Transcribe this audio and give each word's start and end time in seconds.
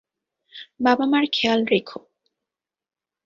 বাবা-মার 0.79 1.23
খেয়াল 1.33 1.61
রেখো। 1.65 1.99